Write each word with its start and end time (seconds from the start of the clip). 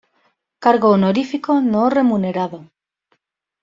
Cargo 0.57 0.89
honorífico 0.89 1.61
no 1.61 1.87
remunerado. 1.91 2.59